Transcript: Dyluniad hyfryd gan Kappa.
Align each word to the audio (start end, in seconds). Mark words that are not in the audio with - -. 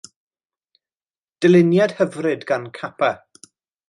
Dyluniad 1.45 1.93
hyfryd 1.99 2.47
gan 2.53 2.65
Kappa. 2.79 3.11